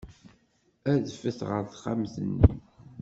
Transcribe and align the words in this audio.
Adfet 0.91 1.39
ɣer 1.49 1.63
texxamt-nni. 1.65 2.51